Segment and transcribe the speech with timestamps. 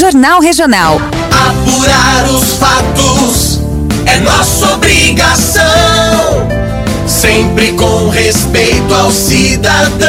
[0.00, 0.98] Jornal Regional.
[1.30, 3.60] Apurar os fatos
[4.06, 5.62] é nossa obrigação.
[7.06, 10.08] Sempre com respeito ao cidadão.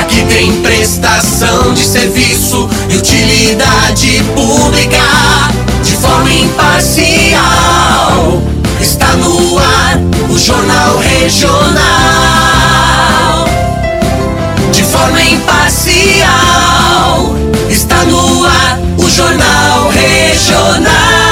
[0.00, 5.02] Aqui tem prestação de serviço e utilidade pública
[5.84, 7.42] de forma imparcial.
[8.80, 9.98] Está no ar
[10.30, 11.76] o Jornal Regional.
[14.72, 16.85] De forma imparcial.
[17.70, 21.25] Está no ar o Jornal Regional.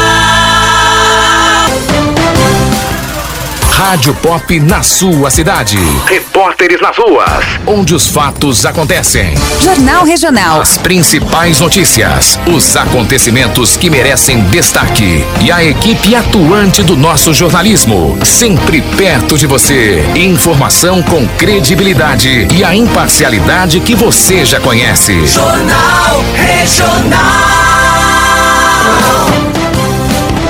[3.76, 5.76] Rádio Pop na sua cidade.
[6.06, 9.34] Repórteres nas ruas, onde os fatos acontecem.
[9.60, 10.60] Jornal Regional.
[10.60, 18.16] As principais notícias, os acontecimentos que merecem destaque e a equipe atuante do nosso jornalismo,
[18.24, 20.04] sempre perto de você.
[20.14, 25.26] Informação com credibilidade e a imparcialidade que você já conhece.
[25.26, 27.24] Jornal Regional.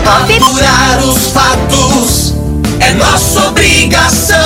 [0.05, 2.24] Apurar os fatos
[2.81, 4.37] é nossa obrigação.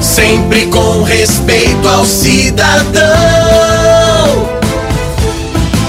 [0.00, 3.04] Sempre com respeito ao cidadão.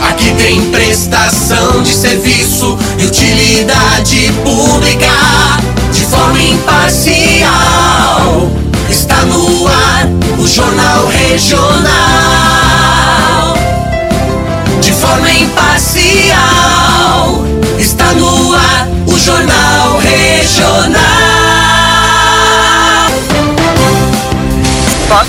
[0.09, 5.11] Aqui tem prestação de serviço e utilidade pública
[5.91, 7.49] de forma imparcial.
[8.89, 11.85] Está no ar o Jornal Regional.
[14.81, 16.35] De forma imparcial.
[17.77, 19.64] Está no ar o Jornal
[25.15, 25.27] Pop.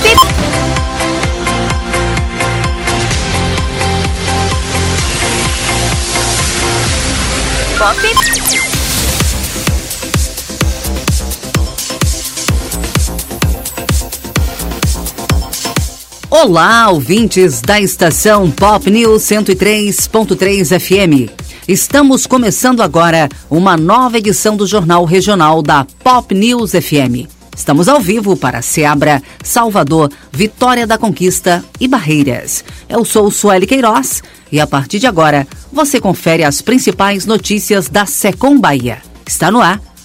[7.78, 7.96] Pop.
[16.28, 21.30] Olá, ouvintes da estação Pop News 103.3 FM.
[21.68, 27.35] Estamos começando agora uma nova edição do Jornal Regional da Pop News FM.
[27.56, 32.62] Estamos ao vivo para Seabra, Salvador, Vitória da Conquista e Barreiras.
[32.86, 34.22] Eu sou Sueli Queiroz
[34.52, 38.98] e a partir de agora você confere as principais notícias da Secom Bahia.
[39.26, 39.80] Está no ar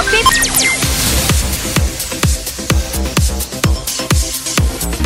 [0.00, 0.08] Pop.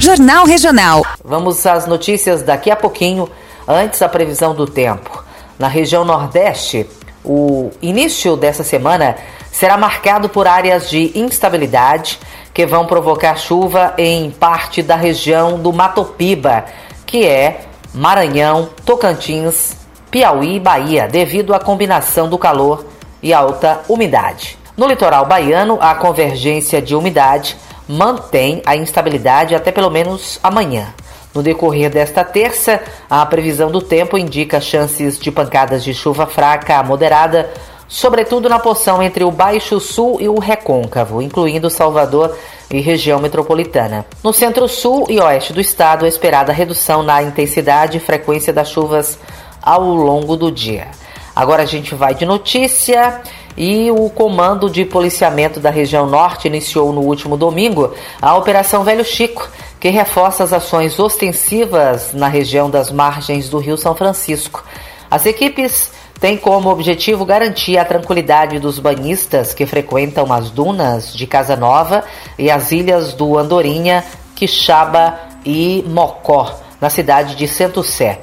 [0.01, 1.03] Jornal Regional.
[1.25, 3.29] Vamos às notícias daqui a pouquinho,
[3.67, 5.25] antes a previsão do tempo.
[5.59, 6.87] Na região Nordeste,
[7.25, 9.17] o início dessa semana
[9.51, 12.21] será marcado por áreas de instabilidade
[12.53, 16.67] que vão provocar chuva em parte da região do Matopiba,
[17.05, 17.63] que é
[17.93, 19.77] Maranhão, Tocantins,
[20.09, 22.87] Piauí e Bahia, devido à combinação do calor
[23.21, 24.63] e alta umidade.
[24.77, 27.57] No litoral baiano, a convergência de umidade
[27.89, 30.93] mantém a instabilidade até pelo menos amanhã.
[31.33, 36.77] No decorrer desta terça, a previsão do tempo indica chances de pancadas de chuva fraca
[36.77, 37.53] a moderada,
[37.87, 42.37] sobretudo na porção entre o Baixo Sul e o Recôncavo, incluindo Salvador
[42.69, 44.05] e região metropolitana.
[44.25, 49.21] No centro-sul e oeste do estado, é esperada redução na intensidade e frequência das chuvas
[49.63, 50.89] ao longo do dia.
[51.35, 53.21] Agora a gente vai de notícia
[53.57, 59.05] e o Comando de Policiamento da região norte iniciou no último domingo a Operação Velho
[59.05, 59.49] Chico,
[59.79, 64.65] que reforça as ações ostensivas na região das margens do Rio São Francisco.
[65.11, 71.27] As equipes têm como objetivo garantir a tranquilidade dos banhistas que frequentam as dunas de
[71.27, 72.03] Casa Nova
[72.39, 74.05] e as ilhas do Andorinha,
[74.35, 78.21] Quixaba e Mocó, na cidade de Centro-Sé.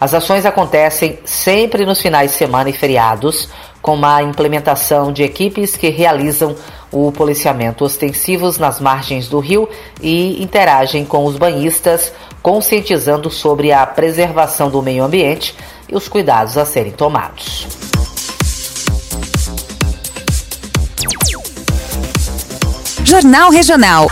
[0.00, 3.48] As ações acontecem sempre nos finais de semana e feriados,
[3.84, 6.56] com a implementação de equipes que realizam
[6.90, 9.68] o policiamento ostensivos nas margens do rio
[10.00, 12.10] e interagem com os banhistas,
[12.42, 15.54] conscientizando sobre a preservação do meio ambiente
[15.86, 17.66] e os cuidados a serem tomados.
[23.04, 24.08] Jornal Regional.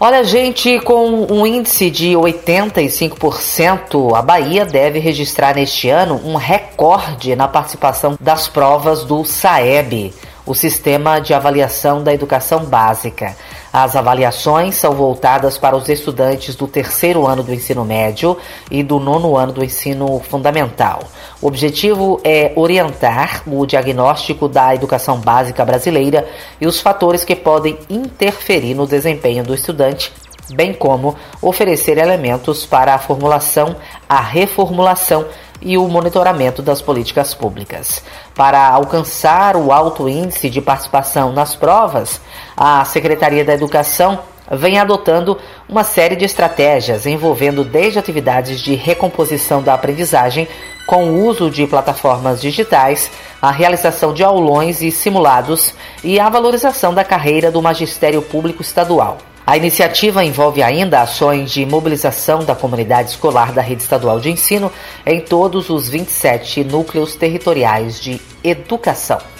[0.00, 7.34] Olha, gente, com um índice de 85%, a Bahia deve registrar neste ano um recorde
[7.34, 10.14] na participação das provas do SAEB,
[10.46, 13.36] o Sistema de Avaliação da Educação Básica.
[13.80, 18.36] As avaliações são voltadas para os estudantes do terceiro ano do ensino médio
[18.68, 21.04] e do nono ano do ensino fundamental.
[21.40, 26.28] O objetivo é orientar o diagnóstico da educação básica brasileira
[26.60, 30.12] e os fatores que podem interferir no desempenho do estudante
[30.50, 33.76] bem como oferecer elementos para a formulação,
[34.08, 35.26] a reformulação
[35.60, 38.02] e o monitoramento das políticas públicas.
[38.34, 42.20] Para alcançar o alto índice de participação nas provas,
[42.60, 44.18] a Secretaria da Educação
[44.50, 45.38] vem adotando
[45.68, 50.48] uma série de estratégias envolvendo desde atividades de recomposição da aprendizagem
[50.84, 55.72] com o uso de plataformas digitais, a realização de aulões e simulados
[56.02, 59.18] e a valorização da carreira do magistério público estadual.
[59.46, 64.72] A iniciativa envolve ainda ações de mobilização da comunidade escolar da rede estadual de ensino
[65.06, 69.37] em todos os 27 núcleos territoriais de educação.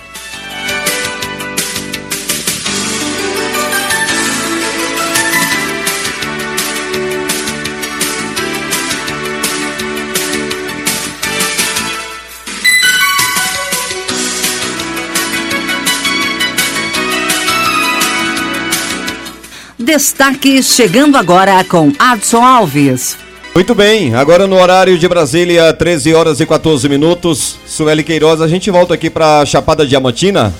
[19.89, 23.17] Destaque chegando agora com Adson Alves.
[23.55, 27.57] Muito bem, agora no horário de Brasília, 13 horas e 14 minutos.
[27.65, 30.53] Sueli Queiroz, a gente volta aqui para Chapada Diamantina.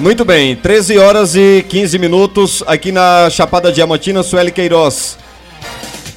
[0.00, 5.18] Muito bem, 13 horas e 15 minutos aqui na Chapada Diamantina, Sueli Queiroz.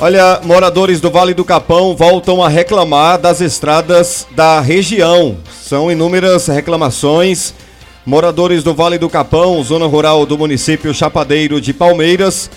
[0.01, 5.35] Olha, moradores do Vale do Capão voltam a reclamar das estradas da região.
[5.61, 7.53] São inúmeras reclamações.
[8.05, 12.49] Moradores do Vale do Capão, zona rural do município Chapadeiro de Palmeiras,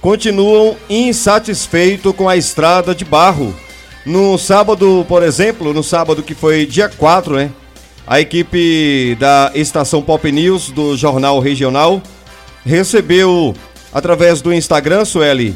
[0.00, 3.54] continuam insatisfeitos com a estrada de barro.
[4.06, 7.50] No sábado, por exemplo, no sábado que foi dia 4, né?
[8.06, 12.00] A equipe da estação Pop News do Jornal Regional
[12.64, 13.54] recebeu
[13.92, 15.54] através do Instagram, Sueli,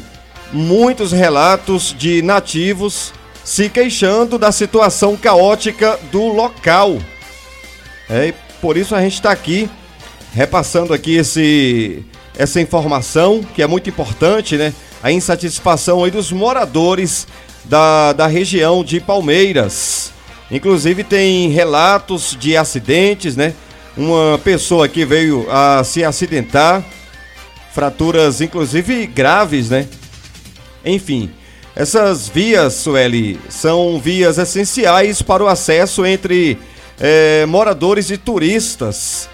[0.53, 3.11] muitos relatos de nativos
[3.43, 6.97] se queixando da situação caótica do local.
[8.09, 9.69] É, e por isso a gente está aqui
[10.33, 12.03] repassando aqui esse,
[12.37, 14.73] essa informação que é muito importante, né?
[15.01, 17.27] A insatisfação aí dos moradores
[17.65, 20.11] da, da região de Palmeiras.
[20.49, 23.53] Inclusive tem relatos de acidentes, né?
[23.95, 26.83] Uma pessoa que veio a se acidentar,
[27.73, 29.87] fraturas inclusive graves, né?
[30.85, 31.29] Enfim,
[31.75, 36.57] essas vias, Sueli, são vias essenciais para o acesso entre
[36.99, 39.27] é, moradores e turistas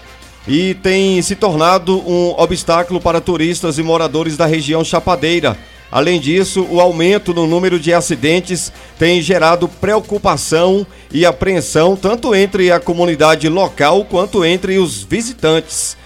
[0.48, 5.56] e tem se tornado um obstáculo para turistas e moradores da região chapadeira.
[5.92, 12.70] Além disso, o aumento no número de acidentes tem gerado preocupação e apreensão tanto entre
[12.70, 15.96] a comunidade local quanto entre os visitantes.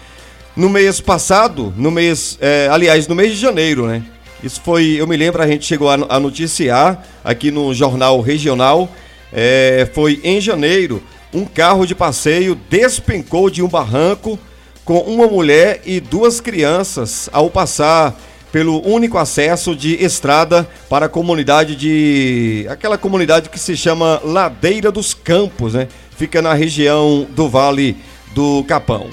[0.56, 4.02] No mês passado, no mês, é, aliás, no mês de janeiro, né?
[4.42, 8.88] Isso foi, eu me lembro, a gente chegou a, a noticiar aqui no Jornal Regional.
[9.32, 11.02] É, foi em janeiro,
[11.32, 14.38] um carro de passeio despencou de um barranco
[14.84, 18.14] com uma mulher e duas crianças ao passar
[18.52, 22.64] pelo único acesso de estrada para a comunidade de.
[22.70, 25.88] aquela comunidade que se chama Ladeira dos Campos, né?
[26.16, 27.96] Fica na região do Vale
[28.32, 29.10] do Capão.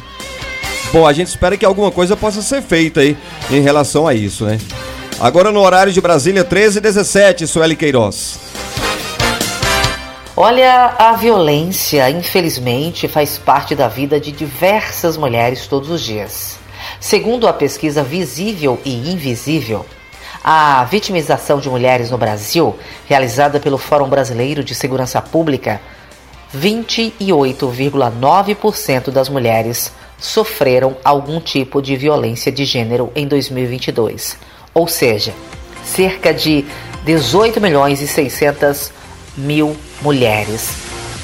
[0.94, 3.18] Bom, a gente espera que alguma coisa possa ser feita aí
[3.50, 4.60] em relação a isso, né?
[5.22, 8.40] Agora no horário de Brasília, 13 e 17, Sueli Queiroz.
[10.36, 16.58] Olha, a violência, infelizmente, faz parte da vida de diversas mulheres todos os dias.
[17.00, 19.86] Segundo a pesquisa Visível e Invisível,
[20.44, 22.75] a vitimização de mulheres no Brasil,
[23.08, 25.80] realizada pelo Fórum Brasileiro de Segurança Pública,
[26.58, 35.34] 28,9% das mulheres sofreram algum tipo de violência de gênero em 2022 ou seja,
[35.84, 36.66] cerca de
[37.04, 38.92] 18 milhões e 600
[39.38, 40.72] mil mulheres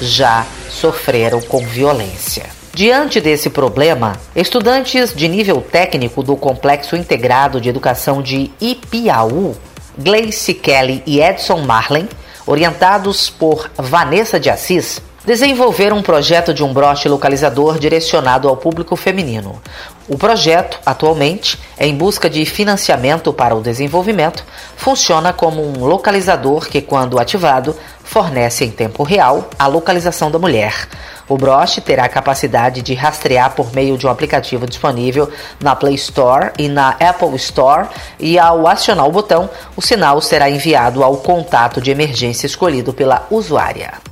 [0.00, 2.46] já sofreram com violência.
[2.72, 9.56] Diante desse problema, estudantes de nível técnico do Complexo Integrado de Educação de Ipiaú,
[9.98, 12.08] Gleice Kelly e Edson Marlen,
[12.46, 18.96] orientados por Vanessa de Assis, desenvolveram um projeto de um broche localizador direcionado ao público
[18.96, 19.60] feminino.
[20.08, 24.42] O projeto, atualmente, é em busca de financiamento para o desenvolvimento,
[24.74, 30.88] funciona como um localizador que, quando ativado, fornece em tempo real a localização da mulher.
[31.28, 35.30] O broche terá a capacidade de rastrear por meio de um aplicativo disponível
[35.60, 37.86] na Play Store e na Apple Store,
[38.18, 43.26] e ao acionar o botão, o sinal será enviado ao contato de emergência escolhido pela
[43.30, 44.08] usuária.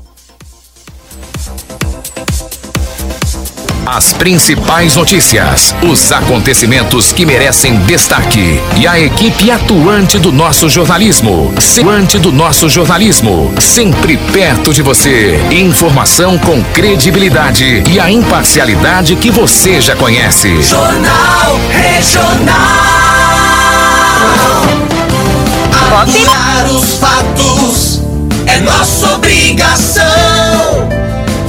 [3.87, 11.55] As principais notícias, os acontecimentos que merecem destaque e a equipe atuante do nosso jornalismo.
[11.57, 15.39] Atuante do nosso jornalismo, sempre perto de você.
[15.53, 20.61] Informação com credibilidade e a imparcialidade que você já conhece.
[20.63, 22.57] Jornal Regional.
[26.03, 28.03] Apurar os fatos
[28.47, 31.07] é nossa obrigação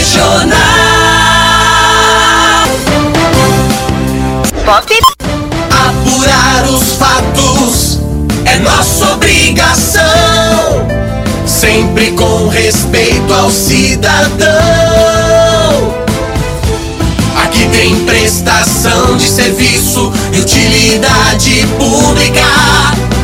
[0.00, 0.56] Regional.
[4.64, 4.98] Pop.
[5.70, 8.00] Apurar os fatos
[8.46, 10.00] é nossa obrigação,
[11.44, 14.48] sempre com respeito ao cidadão.
[17.44, 22.46] Aqui tem prestação de serviço e utilidade pública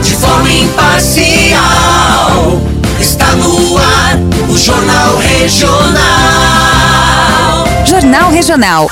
[0.02, 1.56] de forma imparcial.
[3.46, 4.16] No ar
[4.50, 5.94] o Jornal Regional.
[7.86, 8.90] Jornal Regional.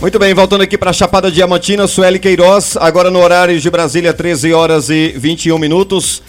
[0.00, 4.52] Muito bem, voltando aqui para Chapada Diamantina, Sueli Queiroz, agora no horário de Brasília, 13
[4.52, 6.24] horas e 21 minutos.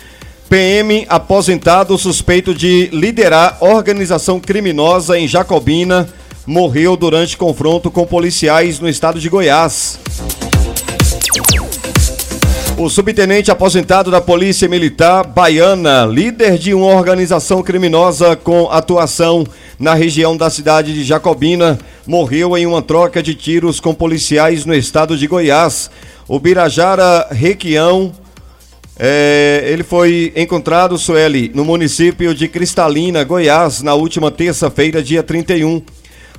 [0.47, 6.07] PM aposentado suspeito de liderar organização criminosa em Jacobina
[6.45, 9.99] morreu durante confronto com policiais no estado de Goiás.
[12.79, 19.45] O subtenente aposentado da Polícia Militar Baiana, líder de uma organização criminosa com atuação
[19.77, 24.73] na região da cidade de Jacobina, morreu em uma troca de tiros com policiais no
[24.73, 25.91] estado de Goiás.
[26.25, 28.13] O Birajara Requião,
[28.97, 35.83] é, ele foi encontrado, Sueli, no município de Cristalina, Goiás, na última terça-feira, dia 31.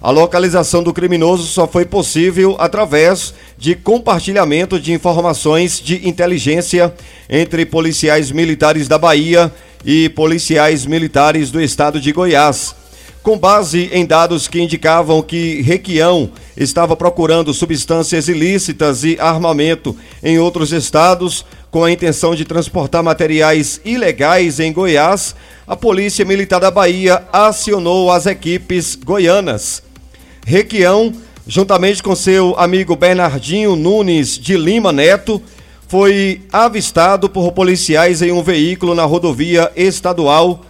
[0.02, 6.95] A localização do criminoso só foi possível através de compartilhamento de informações de inteligência
[7.28, 9.52] entre policiais militares da Bahia
[9.85, 12.75] e policiais militares do estado de Goiás.
[13.23, 20.38] Com base em dados que indicavam que Requião estava procurando substâncias ilícitas e armamento em
[20.38, 26.71] outros estados, com a intenção de transportar materiais ilegais em Goiás, a Polícia Militar da
[26.71, 29.89] Bahia acionou as equipes goianas.
[30.47, 31.12] Requião,
[31.47, 35.40] juntamente com seu amigo Bernardinho Nunes de Lima Neto,
[35.87, 40.64] foi avistado por policiais em um veículo na rodovia estadual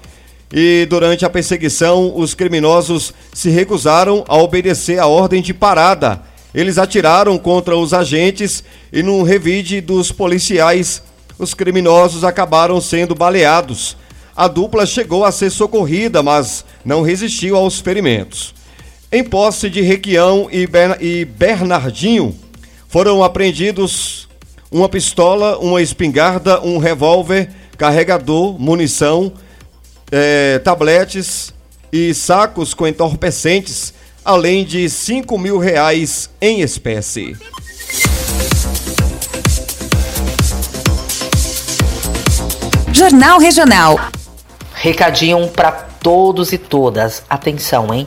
[0.53, 6.23] e durante a perseguição os criminosos se recusaram a obedecer a ordem de parada.
[6.55, 11.03] Eles atiraram contra os agentes e num revide dos policiais,
[11.39, 13.97] os criminosos acabaram sendo baleados.
[14.37, 18.55] A dupla chegou a ser socorrida, mas não resistiu aos ferimentos.
[19.13, 22.33] Em posse de Requião e, Ber e Bernardinho,
[22.87, 24.29] foram apreendidos
[24.71, 29.33] uma pistola, uma espingarda, um revólver, carregador, munição,
[30.13, 31.53] eh, tabletes
[31.93, 33.93] e sacos com entorpecentes,
[34.25, 37.37] além de 5 mil reais em espécie.
[42.93, 43.99] Jornal Regional.
[44.73, 47.25] Recadinho para todos e todas.
[47.29, 48.07] Atenção, hein?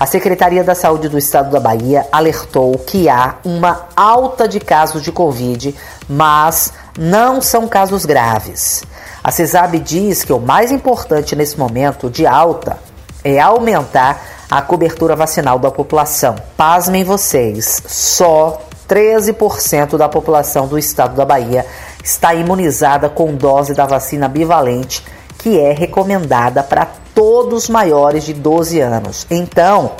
[0.00, 5.02] A Secretaria da Saúde do Estado da Bahia alertou que há uma alta de casos
[5.02, 5.74] de Covid,
[6.08, 8.84] mas não são casos graves.
[9.24, 12.78] A CESAB diz que o mais importante nesse momento de alta
[13.24, 16.36] é aumentar a cobertura vacinal da população.
[16.56, 21.66] Pasmem vocês, só 13% da população do estado da Bahia
[22.04, 25.04] está imunizada com dose da vacina bivalente,
[25.38, 29.26] que é recomendada para todos maiores de 12 anos.
[29.30, 29.92] Então,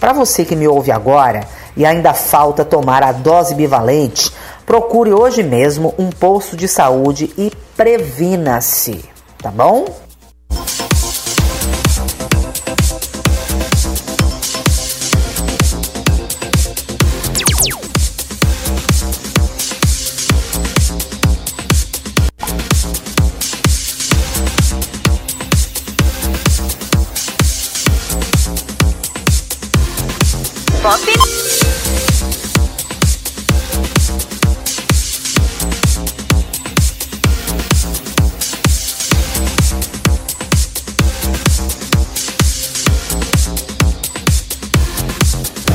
[0.00, 1.46] para você que me ouve agora
[1.76, 4.32] e ainda falta tomar a dose bivalente,
[4.64, 9.04] procure hoje mesmo um posto de saúde e previna-se,
[9.42, 10.03] tá bom?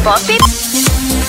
[0.06, 1.28] As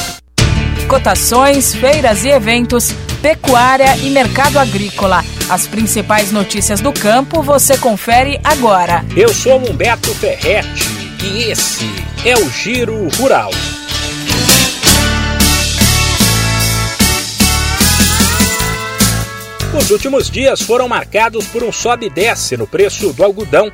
[0.91, 5.23] Cotações, feiras e eventos, pecuária e mercado agrícola.
[5.49, 9.05] As principais notícias do campo você confere agora.
[9.15, 10.89] Eu sou Humberto Ferretti
[11.23, 11.89] e esse
[12.25, 13.51] é o Giro Rural.
[19.81, 23.71] Os últimos dias foram marcados por um sobe e desce no preço do algodão.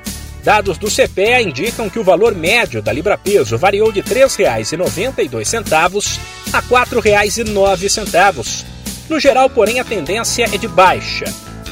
[0.48, 6.20] Dados do CPEA indicam que o valor médio da libra-peso variou de R$ 3,92
[6.54, 8.66] a R$ 4,09.
[9.10, 11.26] No geral, porém, a tendência é de baixa.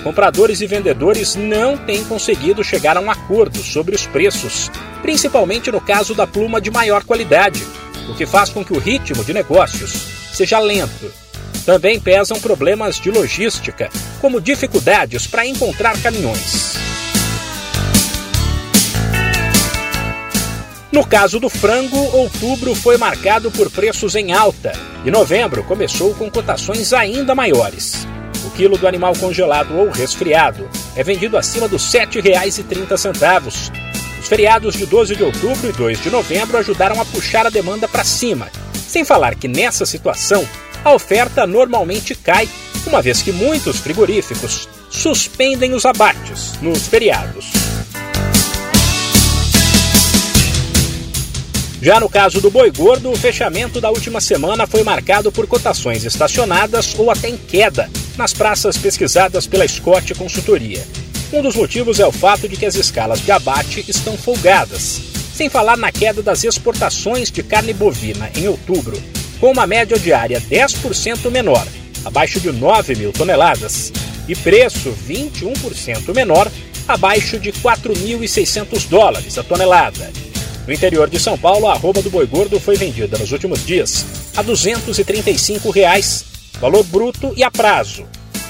[0.04, 4.70] Compradores e vendedores não têm conseguido chegar a um acordo sobre os preços,
[5.02, 7.66] principalmente no caso da pluma de maior qualidade,
[8.10, 9.94] o que faz com que o ritmo de negócios
[10.34, 11.14] seja lento.
[11.66, 16.76] Também pesam problemas de logística, como dificuldades para encontrar caminhões.
[20.96, 24.72] No caso do frango, outubro foi marcado por preços em alta
[25.04, 28.08] e novembro começou com cotações ainda maiores.
[28.46, 33.72] O quilo do animal congelado ou resfriado é vendido acima dos R$ 7,30.
[34.22, 37.90] Os feriados de 12 de outubro e 2 de novembro ajudaram a puxar a demanda
[37.90, 40.48] para cima, sem falar que nessa situação
[40.82, 42.48] a oferta normalmente cai,
[42.88, 47.52] uma vez que muitos frigoríficos suspendem os abates nos feriados.
[51.82, 56.04] Já no caso do boi gordo, o fechamento da última semana foi marcado por cotações
[56.04, 60.82] estacionadas ou até em queda nas praças pesquisadas pela Scott Consultoria.
[61.34, 65.02] Um dos motivos é o fato de que as escalas de abate estão folgadas,
[65.34, 68.98] sem falar na queda das exportações de carne bovina em outubro,
[69.40, 71.68] com uma média diária 10% menor,
[72.06, 73.92] abaixo de 9 mil toneladas,
[74.28, 76.50] e preço 21% menor,
[76.88, 80.25] abaixo de 4.600 dólares a tonelada.
[80.68, 84.06] No interior de São Paulo, a arroba do boi gordo foi vendida nos últimos dias
[84.36, 86.26] a 235 reais,
[86.60, 88.06] valor bruto e a prazo.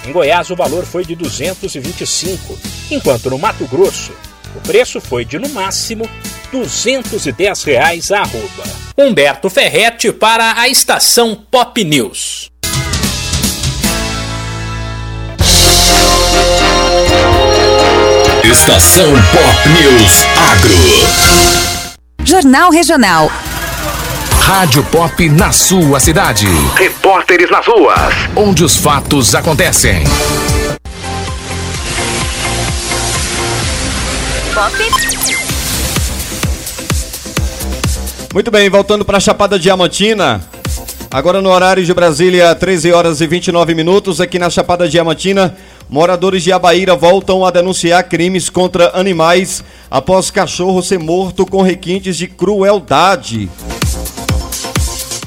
[0.08, 2.58] Em Goiás, o valor foi de R$ 225,
[2.92, 4.14] enquanto no Mato Grosso,
[4.56, 6.10] o preço foi de, no máximo,
[6.52, 8.64] 210 reais a arroba.
[8.98, 12.50] Humberto Ferretti para a estação Pop News.
[18.44, 21.75] Estação Pop News Agro.
[22.26, 23.32] Jornal Regional.
[24.42, 26.48] Rádio Pop na sua cidade.
[26.76, 28.16] Repórteres nas ruas.
[28.36, 30.04] Onde os fatos acontecem.
[38.34, 40.42] Muito bem, voltando para a Chapada Diamantina.
[41.12, 45.56] Agora no horário de Brasília, 13 horas e 29 minutos, aqui na Chapada Diamantina,
[45.90, 52.18] moradores de Abaíra voltam a denunciar crimes contra animais após cachorro ser morto com requintes
[52.18, 53.50] de crueldade.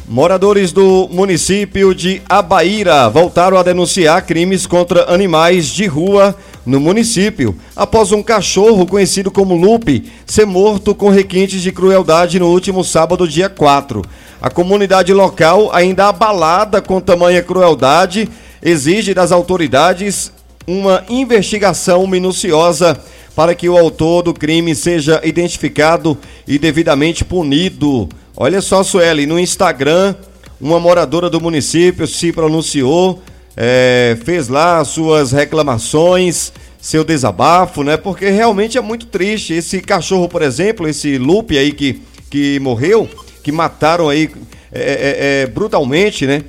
[0.07, 7.55] Moradores do município de Abaíra voltaram a denunciar crimes contra animais de rua no município,
[7.77, 13.29] após um cachorro conhecido como Lupe ser morto com requintes de crueldade no último sábado,
[13.29, 14.03] dia 4.
[14.40, 18.29] A comunidade local, ainda abalada com tamanha crueldade,
[18.62, 20.33] exige das autoridades
[20.68, 23.00] uma investigação minuciosa
[23.35, 28.07] para que o autor do crime seja identificado e devidamente punido.
[28.37, 30.14] Olha só, Sueli, no Instagram,
[30.61, 33.22] uma moradora do município se pronunciou,
[33.57, 37.96] é, fez lá suas reclamações, seu desabafo, né?
[37.96, 39.54] Porque realmente é muito triste.
[39.54, 43.09] Esse cachorro, por exemplo, esse Lupe aí que, que morreu,
[43.42, 44.31] que mataram aí
[44.70, 46.44] é, é, brutalmente, né?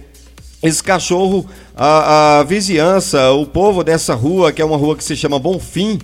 [0.62, 1.46] Esse cachorro,
[1.82, 5.98] a, a vizinhança, o povo dessa rua, que é uma rua que se chama Bonfim,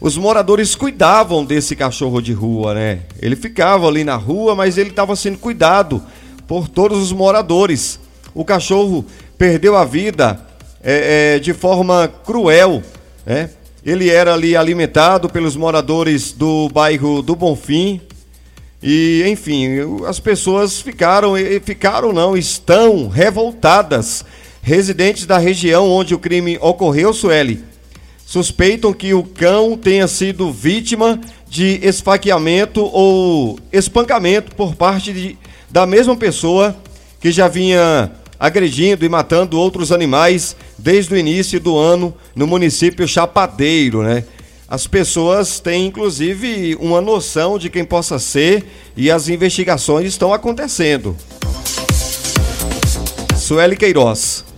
[0.00, 3.02] os moradores cuidavam desse cachorro de rua, né?
[3.22, 6.02] Ele ficava ali na rua, mas ele estava sendo cuidado
[6.48, 8.00] por todos os moradores.
[8.34, 9.04] O cachorro
[9.38, 10.44] perdeu a vida
[10.82, 12.82] é, é, de forma cruel,
[13.24, 13.50] né?
[13.86, 18.00] Ele era ali alimentado pelos moradores do bairro do Bonfim.
[18.82, 24.24] E, enfim, as pessoas ficaram, ficaram não, estão revoltadas.
[24.64, 27.62] Residentes da região onde o crime ocorreu, Sueli,
[28.24, 35.38] suspeitam que o cão tenha sido vítima de esfaqueamento ou espancamento por parte de,
[35.70, 36.74] da mesma pessoa
[37.20, 43.06] que já vinha agredindo e matando outros animais desde o início do ano no município
[43.06, 44.24] Chapadeiro, né?
[44.66, 48.64] As pessoas têm inclusive uma noção de quem possa ser
[48.96, 51.14] e as investigações estão acontecendo.
[53.36, 54.53] Sueli Queiroz.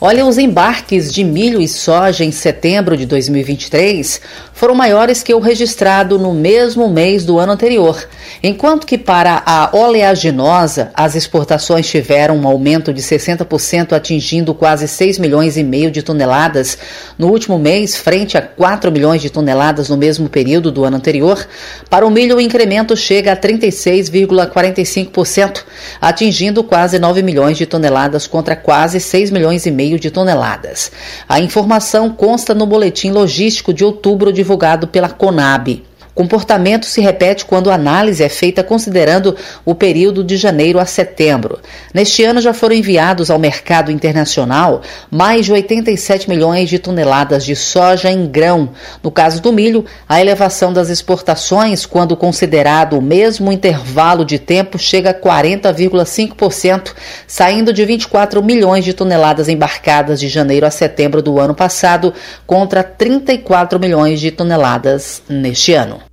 [0.00, 4.20] Olha, os embarques de milho e soja em setembro de 2023
[4.52, 8.08] foram maiores que o registrado no mesmo mês do ano anterior,
[8.42, 15.18] enquanto que para a oleaginosa as exportações tiveram um aumento de 60%, atingindo quase 6
[15.18, 16.76] milhões e meio de toneladas
[17.18, 21.46] no último mês, frente a 4 milhões de toneladas no mesmo período do ano anterior.
[21.88, 25.64] Para o milho, o incremento chega a 36,45%,
[26.00, 30.92] atingindo quase 9 milhões de toneladas contra quase 6 milhões e meio de toneladas.
[31.28, 35.87] A informação consta no boletim logístico de outubro divulgado pela Conab
[36.18, 41.60] comportamento se repete quando a análise é feita considerando o período de janeiro a setembro.
[41.94, 47.54] Neste ano já foram enviados ao mercado internacional mais de 87 milhões de toneladas de
[47.54, 48.70] soja em grão.
[49.00, 54.76] No caso do milho, a elevação das exportações, quando considerado o mesmo intervalo de tempo,
[54.76, 56.94] chega a 40,5%,
[57.28, 62.12] saindo de 24 milhões de toneladas embarcadas de janeiro a setembro do ano passado
[62.44, 66.07] contra 34 milhões de toneladas neste ano.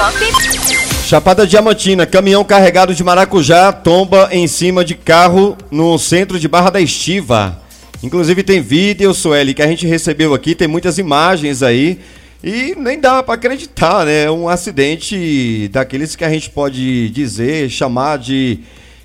[0.00, 0.89] Buffy.
[1.10, 6.70] Chapada Diamantina, caminhão carregado de maracujá tomba em cima de carro no centro de Barra
[6.70, 7.60] da Estiva.
[8.00, 11.98] Inclusive tem vídeo, Sueli, que a gente recebeu aqui, tem muitas imagens aí.
[12.44, 14.26] E nem dá para acreditar, né?
[14.26, 18.60] É um acidente daqueles que a gente pode dizer, chamar de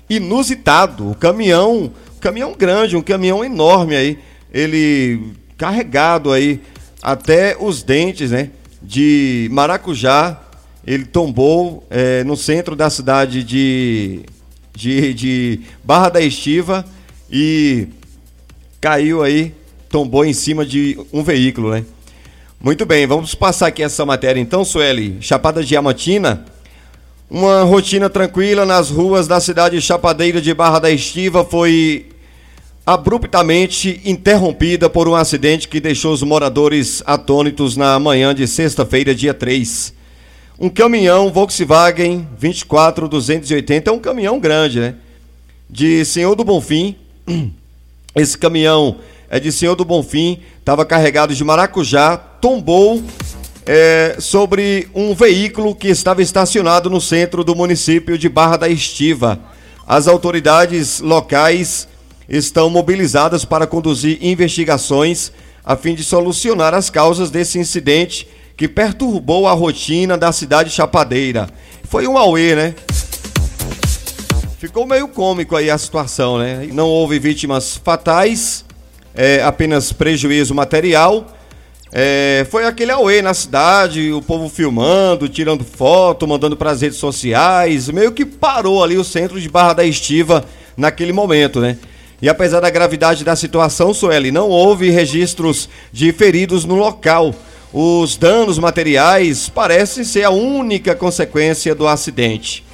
[0.08, 1.10] inusitado.
[1.10, 1.90] O caminhão,
[2.20, 4.18] caminhão grande, um caminhão enorme aí,
[4.54, 6.60] ele carregado aí
[7.02, 8.50] até os dentes, né?
[8.80, 10.45] De maracujá
[10.86, 14.20] ele tombou é, no centro da cidade de,
[14.72, 16.84] de, de Barra da Estiva
[17.30, 17.88] e
[18.80, 19.52] caiu aí,
[19.88, 21.84] tombou em cima de um veículo, né?
[22.60, 25.18] Muito bem, vamos passar aqui essa matéria então, Sueli.
[25.20, 26.44] Chapada Diamantina,
[27.28, 32.06] uma rotina tranquila nas ruas da cidade chapadeira de Barra da Estiva foi
[32.86, 39.34] abruptamente interrompida por um acidente que deixou os moradores atônitos na manhã de sexta-feira, dia
[39.34, 39.95] 3.
[40.58, 44.94] Um caminhão Volkswagen 24280 é um caminhão grande, né?
[45.68, 46.96] De Senhor do Bonfim.
[48.16, 48.96] Esse caminhão
[49.28, 53.02] é de Senhor do Bonfim, estava carregado de maracujá, tombou
[53.66, 59.38] é, sobre um veículo que estava estacionado no centro do município de Barra da Estiva.
[59.86, 61.86] As autoridades locais
[62.26, 65.30] estão mobilizadas para conduzir investigações
[65.62, 71.48] a fim de solucionar as causas desse incidente que perturbou a rotina da cidade chapadeira.
[71.84, 72.74] Foi um auê, né?
[74.58, 76.66] Ficou meio cômico aí a situação, né?
[76.72, 78.64] Não houve vítimas fatais,
[79.14, 81.26] é, apenas prejuízo material.
[81.92, 86.98] É, foi aquele auê na cidade, o povo filmando, tirando foto, mandando para as redes
[86.98, 90.44] sociais, meio que parou ali o centro de Barra da Estiva
[90.76, 91.78] naquele momento, né?
[92.20, 97.34] E apesar da gravidade da situação, Sueli, não houve registros de feridos no local.
[97.72, 102.64] Os danos materiais parecem ser a única consequência do acidente.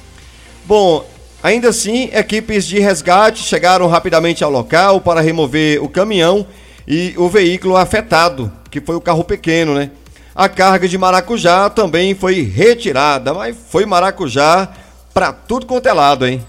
[0.65, 1.05] Bom,
[1.41, 6.45] ainda assim, equipes de resgate chegaram rapidamente ao local para remover o caminhão
[6.87, 9.91] e o veículo afetado, que foi o carro pequeno, né?
[10.35, 14.69] A carga de maracujá também foi retirada, mas foi maracujá
[15.13, 16.43] para tudo quanto é lado, hein?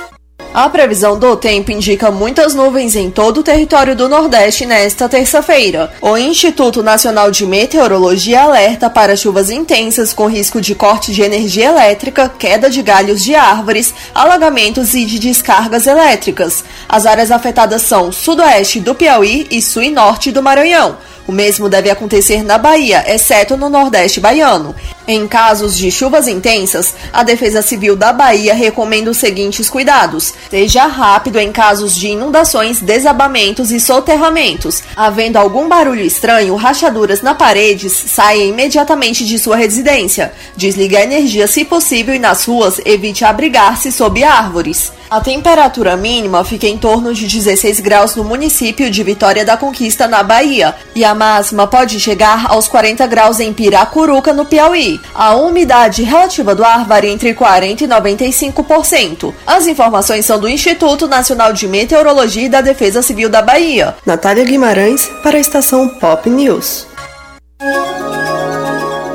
[0.54, 5.90] A previsão do tempo indica muitas nuvens em todo o território do Nordeste nesta terça-feira.
[6.02, 11.68] O Instituto Nacional de Meteorologia alerta para chuvas intensas com risco de corte de energia
[11.68, 16.62] elétrica, queda de galhos de árvores, alagamentos e de descargas elétricas.
[16.90, 20.98] As áreas afetadas são sudoeste do Piauí e sul e norte do Maranhão.
[21.30, 24.74] O mesmo deve acontecer na Bahia, exceto no Nordeste baiano.
[25.08, 30.88] Em casos de chuvas intensas, a Defesa Civil da Bahia recomenda os seguintes cuidados: seja
[30.88, 34.82] rápido em casos de inundações, desabamentos e soterramentos.
[34.96, 40.34] Havendo algum barulho estranho, rachaduras na paredes, saia imediatamente de sua residência.
[40.58, 44.92] Desligue a energia se possível e nas ruas evite abrigar-se sob árvores.
[45.10, 50.08] A temperatura mínima fica em torno de 16 graus no município de Vitória da Conquista,
[50.08, 55.00] na Bahia, e a máxima pode chegar aos 40 graus em Piracuruca, no Piauí.
[55.14, 59.34] A umidade relativa do ar varia entre 40% e 95%.
[59.46, 63.96] As informações são do Instituto Nacional de Meteorologia e da Defesa Civil da Bahia.
[64.06, 66.88] Natália Guimarães, para a Estação Pop News.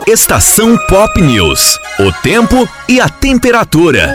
[0.07, 1.79] Estação Pop News.
[1.99, 4.15] O tempo e a temperatura.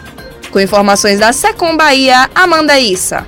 [0.51, 3.27] Com informações da Secom Bahia, Amanda Issa.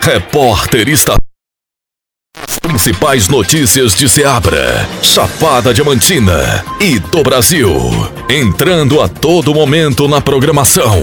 [0.00, 1.16] Repórter está
[2.76, 7.72] principais notícias de Seabra, Chapada Diamantina e do Brasil.
[8.28, 11.02] Entrando a todo momento na programação.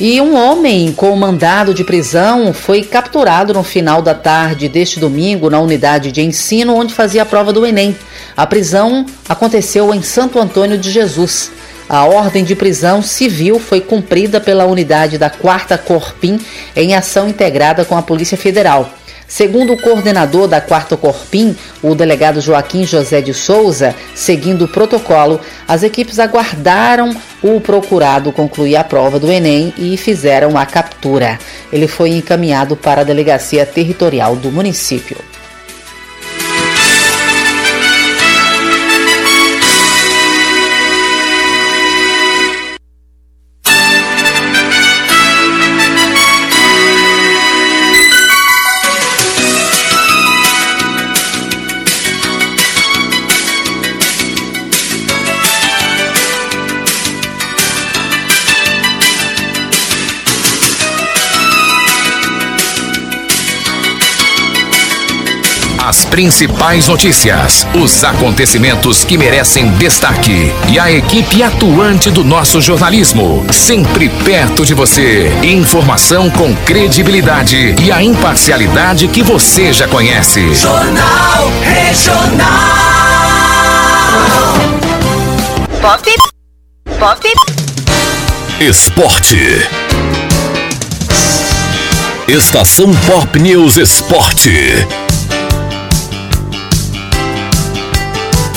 [0.00, 5.50] E um homem com mandado de prisão foi capturado no final da tarde deste domingo
[5.50, 7.94] na unidade de ensino onde fazia a prova do Enem.
[8.34, 11.52] A prisão aconteceu em Santo Antônio de Jesus.
[11.88, 16.40] A ordem de prisão civil foi cumprida pela unidade da 4 Corpim
[16.74, 18.90] em ação integrada com a Polícia Federal.
[19.28, 25.40] Segundo o coordenador da Quarto Corpim, o delegado Joaquim José de Souza, seguindo o protocolo,
[25.66, 31.38] as equipes aguardaram o procurado concluir a prova do Enem e fizeram a captura.
[31.72, 35.16] Ele foi encaminhado para a delegacia territorial do município.
[66.12, 74.10] Principais notícias, os acontecimentos que merecem destaque e a equipe atuante do nosso jornalismo, sempre
[74.10, 75.32] perto de você.
[75.42, 80.52] Informação com credibilidade e a imparcialidade que você já conhece.
[80.52, 82.50] Jornal Regional.
[85.80, 86.14] Pop.
[86.98, 87.32] Pop.
[88.60, 89.66] Esporte.
[92.28, 94.86] Estação Pop News Esporte.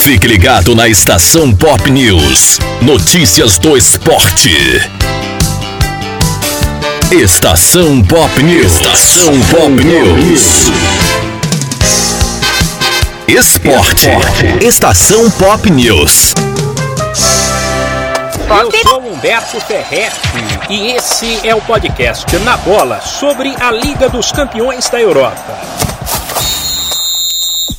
[0.06, 2.60] Fique ligado na Estação Pop News.
[2.80, 4.52] Notícias do esporte.
[7.12, 8.74] Estação Pop News.
[8.74, 10.72] Estação Pop News.
[13.28, 14.10] Esporte.
[14.62, 16.36] Estação Pop News.
[18.48, 20.20] Eu sou Humberto Ferretti
[20.70, 25.85] e esse é o podcast Na Bola sobre a Liga dos Campeões da Europa.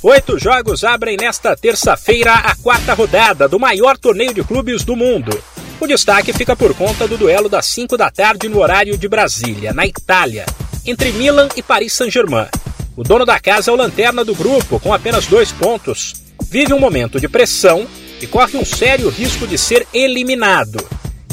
[0.09, 5.37] Oito jogos abrem nesta terça-feira a quarta rodada do maior torneio de clubes do mundo.
[5.81, 9.75] O destaque fica por conta do duelo das 5 da tarde no horário de Brasília,
[9.75, 10.47] na Itália,
[10.87, 12.47] entre Milan e Paris Saint-Germain.
[12.97, 16.15] O dono da casa é o lanterna do grupo, com apenas dois pontos.
[16.49, 17.85] Vive um momento de pressão
[18.23, 20.79] e corre um sério risco de ser eliminado.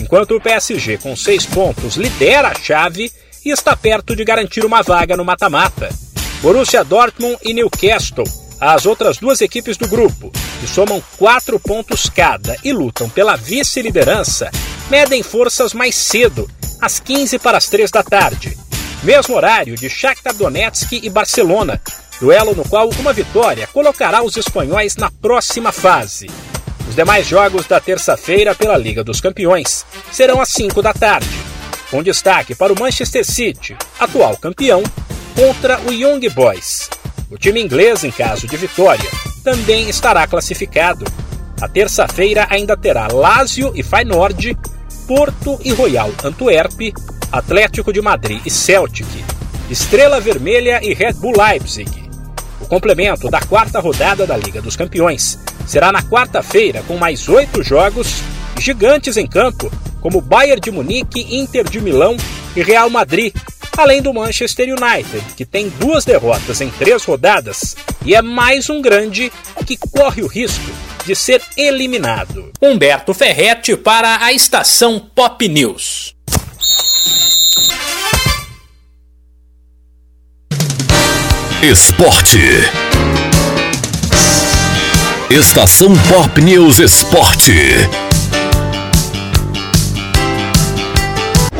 [0.01, 3.11] Enquanto o PSG, com seis pontos, lidera a chave
[3.45, 5.89] e está perto de garantir uma vaga no mata-mata.
[6.41, 12.55] Borussia Dortmund e Newcastle as outras duas equipes do grupo, que somam quatro pontos cada
[12.63, 14.49] e lutam pela vice-liderança,
[14.89, 16.49] medem forças mais cedo,
[16.79, 18.57] às 15 para as 3 da tarde.
[19.03, 21.81] Mesmo horário de Shakhtar Donetsk e Barcelona,
[22.21, 26.29] duelo no qual uma vitória colocará os espanhóis na próxima fase.
[26.87, 31.27] Os demais jogos da terça-feira pela Liga dos Campeões serão às 5 da tarde,
[31.91, 34.83] com destaque para o Manchester City, atual campeão,
[35.35, 36.89] contra o Young Boys.
[37.33, 39.09] O time inglês, em caso de vitória,
[39.43, 41.03] também estará classificado.
[41.59, 44.55] A terça-feira ainda terá Lazio e Feyenoord,
[45.07, 46.93] Porto e Royal Antwerp,
[47.31, 49.07] Atlético de Madrid e Celtic,
[49.67, 51.89] Estrela Vermelha e Red Bull Leipzig.
[52.61, 57.63] O complemento da quarta rodada da Liga dos Campeões será na quarta-feira com mais oito
[57.63, 58.21] jogos
[58.59, 62.17] gigantes em campo, como Bayern de Munique, Inter de Milão
[62.55, 63.33] e Real Madrid,
[63.77, 67.75] além do Manchester United, que tem duas derrotas em três rodadas
[68.05, 69.31] e é mais um grande
[69.65, 70.69] que corre o risco
[71.05, 72.51] de ser eliminado.
[72.61, 76.15] Humberto Ferretti para a estação Pop News.
[81.61, 82.39] Esporte.
[85.29, 87.53] Estação Pop News Esporte.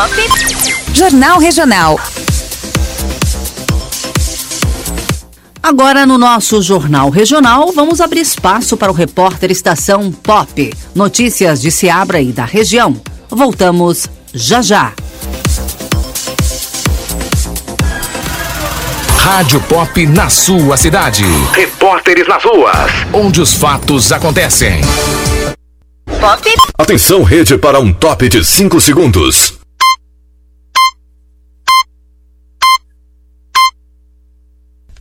[0.00, 0.14] Pop.
[0.94, 2.00] Jornal Regional.
[5.62, 10.72] Agora no nosso Jornal Regional, vamos abrir espaço para o repórter Estação Pop.
[10.94, 12.98] Notícias de Seabra e da região.
[13.28, 14.94] Voltamos já já.
[19.18, 21.24] Rádio Pop na sua cidade.
[21.52, 24.80] Repórteres nas ruas, onde os fatos acontecem.
[26.18, 26.54] Pop.
[26.78, 29.59] Atenção, rede, para um top de 5 segundos.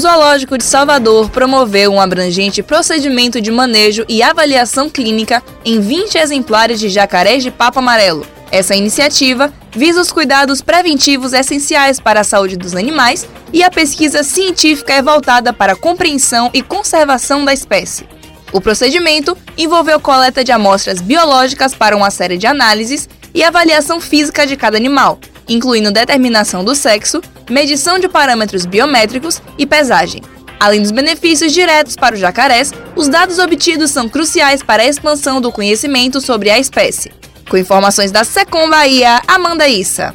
[0.00, 6.80] Zoológico de Salvador promoveu um abrangente procedimento de manejo e avaliação clínica em 20 exemplares
[6.80, 8.26] de jacarés de papo amarelo.
[8.50, 14.22] Essa iniciativa visa os cuidados preventivos essenciais para a saúde dos animais e a pesquisa
[14.22, 18.08] científica é voltada para a compreensão e conservação da espécie.
[18.52, 24.46] O procedimento envolveu coleta de amostras biológicas para uma série de análises e avaliação física
[24.46, 25.20] de cada animal,
[25.50, 27.20] incluindo determinação do sexo,
[27.50, 30.22] medição de parâmetros biométricos e pesagem.
[30.58, 35.40] Além dos benefícios diretos para os jacarés, os dados obtidos são cruciais para a expansão
[35.40, 37.10] do conhecimento sobre a espécie.
[37.48, 40.14] Com informações da Secom Bahia, Amanda Issa.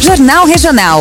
[0.00, 1.00] Jornal Regional.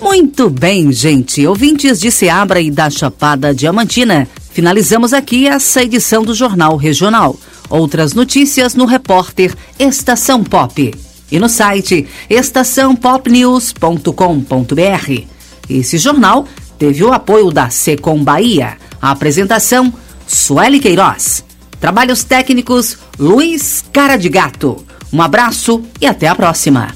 [0.00, 1.46] Muito bem, gente.
[1.46, 7.36] Ouvintes de Seabra e da Chapada Diamantina, finalizamos aqui essa edição do Jornal Regional.
[7.68, 10.94] Outras notícias no repórter Estação Pop
[11.30, 15.24] e no site estaçãopopnews.com.br.
[15.68, 16.48] Esse jornal
[16.80, 18.78] teve o apoio da Secom Bahia.
[19.02, 19.92] A apresentação,
[20.26, 21.44] Sueli Queiroz.
[21.78, 24.82] Trabalhos técnicos, Luiz Cara de Gato.
[25.12, 26.88] Um abraço e até a próxima.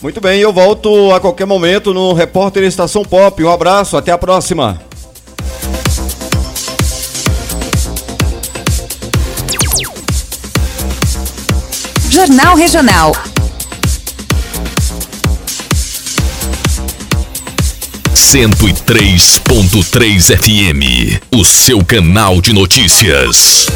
[0.00, 3.44] Muito bem, eu volto a qualquer momento no Repórter Estação Pop.
[3.44, 4.80] Um abraço, até a próxima.
[12.08, 13.12] Jornal Regional.
[18.14, 23.66] Cento e três ponto três FM, o seu canal de notícias.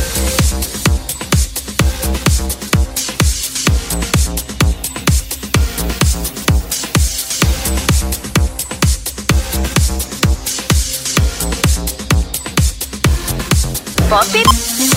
[14.08, 14.93] Pop.